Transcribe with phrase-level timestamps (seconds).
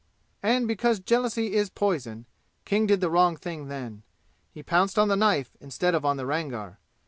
[0.41, 2.25] And because jealousy is poison
[2.65, 4.01] King did the wrong thing then.
[4.51, 6.79] He pounced on the knife instead of on the Rangar.